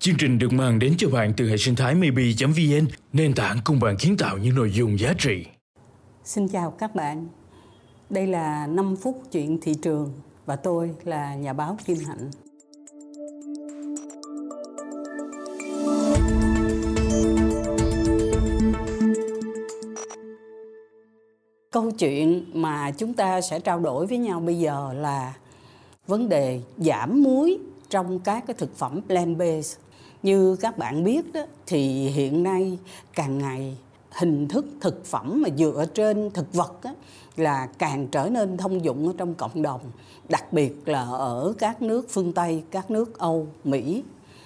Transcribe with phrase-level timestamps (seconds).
[0.00, 3.80] Chương trình được mang đến cho bạn từ hệ sinh thái maybe.vn, nền tảng cùng
[3.80, 5.44] bạn kiến tạo những nội dung giá trị.
[6.24, 7.26] Xin chào các bạn.
[8.10, 10.12] Đây là 5 phút chuyện thị trường
[10.46, 12.30] và tôi là nhà báo Kim Hạnh.
[21.70, 25.34] Câu chuyện mà chúng ta sẽ trao đổi với nhau bây giờ là
[26.06, 27.58] vấn đề giảm muối
[27.90, 29.78] trong các cái thực phẩm plant based
[30.22, 32.78] như các bạn biết đó thì hiện nay
[33.14, 33.76] càng ngày
[34.10, 36.90] hình thức thực phẩm mà dựa trên thực vật đó,
[37.36, 39.80] là càng trở nên thông dụng ở trong cộng đồng
[40.28, 44.02] đặc biệt là ở các nước phương tây các nước âu mỹ.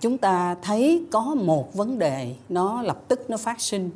[0.00, 3.90] Chúng ta thấy có một vấn đề nó lập tức nó phát sinh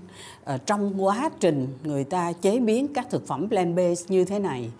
[0.44, 4.38] ở trong quá trình người ta chế biến các thực phẩm plant based như thế
[4.38, 4.70] này.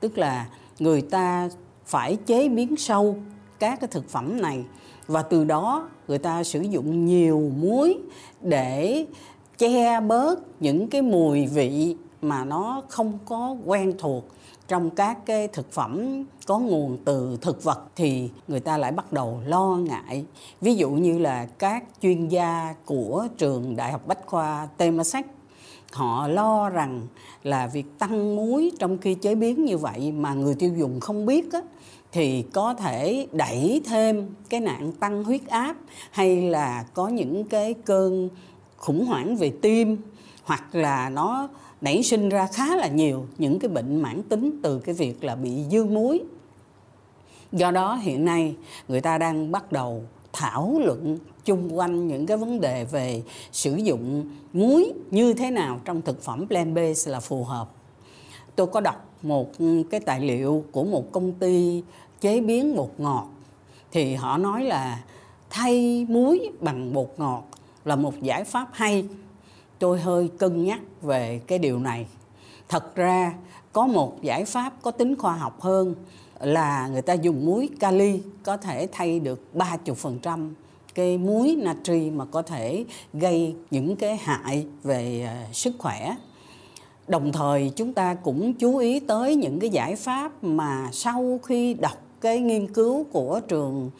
[0.00, 0.48] Tức là
[0.78, 1.48] người ta
[1.86, 3.16] phải chế biến sâu
[3.58, 4.64] các cái thực phẩm này
[5.10, 7.98] và từ đó người ta sử dụng nhiều muối
[8.40, 9.06] để
[9.58, 14.24] che bớt những cái mùi vị mà nó không có quen thuộc
[14.68, 19.12] trong các cái thực phẩm có nguồn từ thực vật thì người ta lại bắt
[19.12, 20.24] đầu lo ngại.
[20.60, 25.26] Ví dụ như là các chuyên gia của trường đại học bách khoa Temasek
[25.92, 27.06] họ lo rằng
[27.42, 31.26] là việc tăng muối trong khi chế biến như vậy mà người tiêu dùng không
[31.26, 31.60] biết á,
[32.12, 35.76] thì có thể đẩy thêm cái nạn tăng huyết áp
[36.10, 38.28] hay là có những cái cơn
[38.76, 39.96] khủng hoảng về tim,
[40.44, 41.48] hoặc là nó
[41.80, 45.34] nảy sinh ra khá là nhiều những cái bệnh mãn tính từ cái việc là
[45.36, 46.20] bị dư muối.
[47.52, 48.56] Do đó hiện nay
[48.88, 53.22] người ta đang bắt đầu thảo luận chung quanh những cái vấn đề về
[53.52, 57.70] sử dụng muối như thế nào trong thực phẩm plant based là phù hợp
[58.56, 61.82] tôi có đọc một ừ, cái tài liệu của một công ty
[62.20, 63.26] chế biến bột ngọt.
[63.92, 65.02] Thì họ nói là
[65.50, 67.42] thay muối bằng bột ngọt
[67.84, 69.04] là một giải pháp hay.
[69.78, 72.06] Tôi hơi cân nhắc về cái điều này.
[72.68, 73.34] Thật ra,
[73.72, 75.94] có một giải pháp có tính khoa học hơn
[76.40, 80.52] là người ta dùng muối kali có thể thay được 30%
[80.94, 86.14] cái muối natri mà có thể gây những cái hại về ờ, sức khỏe
[87.10, 91.74] đồng thời chúng ta cũng chú ý tới những cái giải pháp mà sau khi
[91.74, 93.90] đọc cái nghiên cứu của trường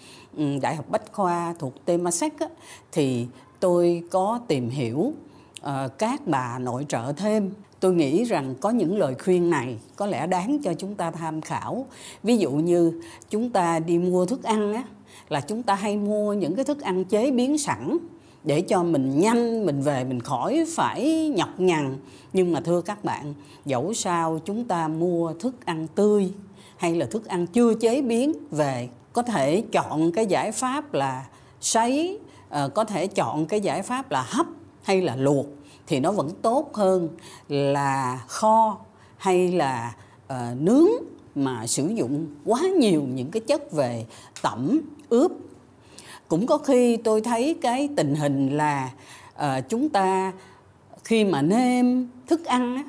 [0.62, 2.46] đại học bách khoa thuộc Temasek á,
[2.92, 3.26] thì
[3.60, 7.50] tôi có tìm hiểu uh, các bà nội trợ thêm.
[7.80, 11.40] Tôi nghĩ rằng có những lời khuyên này có lẽ đáng cho chúng ta tham
[11.40, 11.86] khảo.
[12.22, 14.82] Ví dụ như chúng ta đi mua thức ăn á
[15.28, 17.98] là chúng ta hay mua những cái thức ăn chế biến sẵn
[18.44, 21.96] để cho mình nhanh mình về mình khỏi phải nhọc nhằn.
[22.32, 23.34] Nhưng mà thưa các bạn
[23.64, 26.32] dẫu sao chúng ta mua thức ăn tươi
[26.76, 31.26] hay là thức ăn chưa chế biến về có thể chọn cái giải pháp là
[31.60, 32.18] sấy
[32.48, 34.46] ờ, có thể chọn cái giải pháp là hấp
[34.82, 35.46] hay là luộc
[35.86, 37.08] thì nó vẫn tốt hơn
[37.48, 38.78] là kho
[39.16, 39.94] hay là
[40.32, 40.88] uh, nướng
[41.34, 44.06] mà sử dụng quá nhiều những cái chất về
[44.42, 45.32] tẩm ướp
[46.30, 48.90] cũng có khi tôi thấy cái tình hình là
[49.36, 50.32] uh, chúng ta
[51.04, 52.84] khi mà nêm thức ăn á,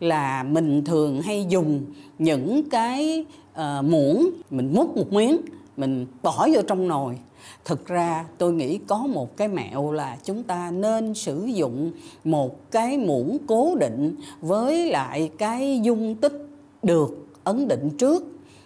[0.00, 1.84] là mình thường hay dùng
[2.18, 5.36] những cái uh, muỗng mình múc một miếng
[5.76, 7.18] mình bỏ vô trong nồi.
[7.64, 11.92] Thực ra tôi nghĩ có một cái mẹo là chúng ta nên sử dụng
[12.24, 16.46] một cái muỗng cố định với lại cái dung tích
[16.82, 18.24] được ấn định trước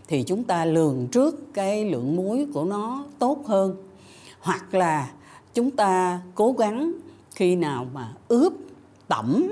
[0.08, 3.85] thì chúng ta lường trước cái lượng muối của nó tốt hơn
[4.40, 5.10] hoặc là
[5.54, 6.92] chúng ta cố gắng
[7.34, 8.52] khi nào mà ướp
[9.08, 9.50] tẩm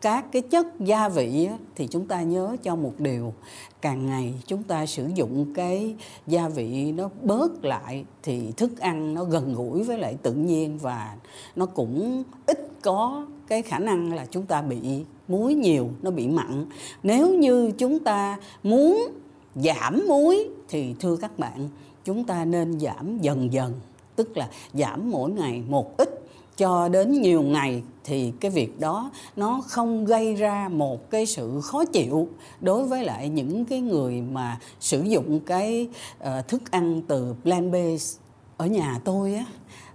[0.00, 3.32] các cái chất gia vị thì chúng ta nhớ cho một điều,
[3.80, 5.94] càng ngày chúng ta sử dụng cái
[6.26, 10.78] gia vị nó bớt lại thì thức ăn nó gần gũi với lại tự nhiên
[10.78, 11.16] và
[11.56, 16.28] nó cũng ít có cái khả năng là chúng ta bị muối nhiều, nó bị
[16.28, 16.66] mặn.
[17.02, 19.08] Nếu như chúng ta muốn
[19.54, 21.68] giảm muối thì thưa các bạn,
[22.04, 23.72] chúng ta nên giảm dần dần
[24.18, 26.08] tức là giảm mỗi ngày một ít
[26.56, 31.60] cho đến nhiều ngày thì cái việc đó nó không gây ra một cái sự
[31.60, 32.28] khó chịu
[32.60, 35.88] đối với lại những cái người mà sử dụng cái
[36.20, 38.18] uh, thức ăn từ plant based
[38.56, 39.44] ở nhà tôi á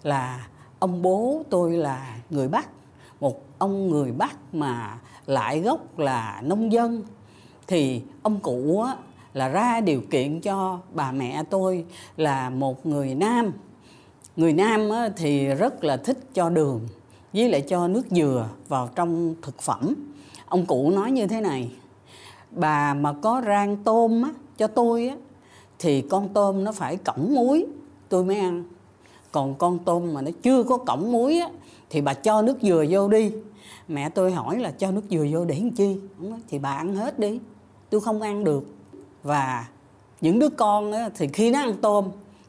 [0.03, 0.47] là
[0.79, 2.69] ông bố tôi là người Bắc
[3.23, 7.03] một ông người Bắc mà lại gốc là nông dân.
[7.67, 8.95] Thì ông cụ á,
[9.33, 11.85] là ra điều kiện cho bà mẹ tôi
[12.17, 13.51] là một người nam
[14.35, 16.87] người nam thì rất là thích cho đường
[17.33, 19.95] với lại cho nước dừa vào trong thực phẩm.
[20.47, 21.71] Ông cụ nói như thế này
[22.51, 25.15] bà mà có rang tôm á, cho tôi á,
[25.79, 27.65] thì con tôm nó phải cổng muối
[28.09, 28.63] tôi mới ăn.
[29.31, 31.49] Còn con tôm mà nó chưa có cọng muối á,
[31.89, 33.31] thì bà cho nước dừa vô đi.
[33.87, 35.97] Mẹ tôi hỏi là cho nước dừa vô để làm chi?
[36.49, 37.39] Thì bà ăn hết đi
[37.89, 38.63] tôi không ăn được.
[39.23, 39.67] Và
[40.21, 42.05] những đứa con á, thì khi nó ăn tôm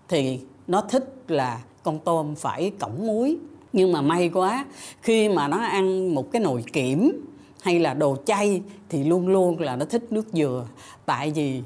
[0.08, 3.36] thì nó thích là con tôm phải cổng muối.
[3.72, 4.64] Nhưng mà may quá,
[5.02, 7.26] khi mà nó ăn một cái nồi kiểm
[7.62, 10.66] hay là đồ chay thì luôn luôn là nó thích nước dừa.
[11.06, 11.62] Tại vì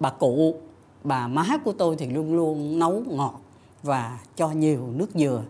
[0.00, 0.54] bà cụ,
[1.04, 3.40] bà má của tôi thì luôn luôn nấu ngọt
[3.82, 5.42] và cho nhiều nước dừa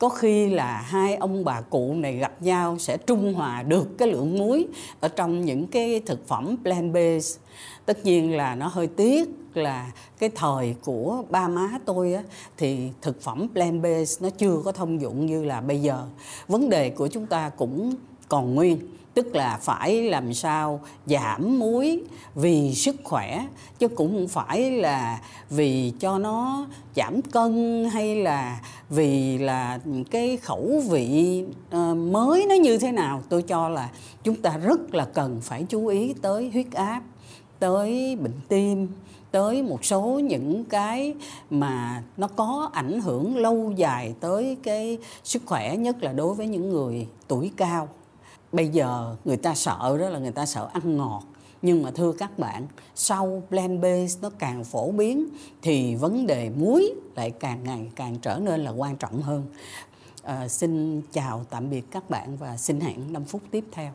[0.00, 4.08] có khi là hai ông bà cụ này gặp nhau sẽ trung hòa được cái
[4.08, 4.66] lượng muối
[5.00, 7.38] ở trong những cái thực phẩm plant based.
[7.86, 12.22] Tất nhiên là nó hơi tiếc là cái thời của ba má tôi á,
[12.56, 16.04] thì thực phẩm plant based nó chưa có thông dụng như là bây giờ.
[16.48, 17.94] Vấn đề của chúng ta cũng
[18.30, 18.78] còn nguyên,
[19.14, 22.02] tức là phải làm sao giảm muối
[22.34, 23.46] vì sức khỏe,
[23.78, 26.66] chứ cũng không phải là vì cho nó
[26.96, 28.60] giảm cân hay là
[28.90, 29.78] vì là
[30.10, 33.22] cái khẩu vị ờ, mới nó như thế nào.
[33.28, 33.90] Tôi cho là
[34.24, 37.02] chúng ta rất là cần phải chú ý tới huyết áp,
[37.58, 38.88] tới bệnh tim,
[39.30, 41.14] tới một số những cái
[41.50, 46.46] mà nó có ảnh hưởng lâu dài tới cái sức khỏe, nhất là đối với
[46.46, 47.88] những người tuổi cao
[48.52, 51.22] bây giờ người ta sợ đó là người ta sợ ăn ngọt.
[51.62, 55.28] Nhưng mà thưa các bạn sau plant based nó càng phổ biến
[55.62, 59.46] thì vấn đề muối lại càng ngày càng trở nên là quan trọng hơn.
[60.22, 63.92] À, xin chào tạm biệt các bạn và xin hẹn 5 phút tiếp theo.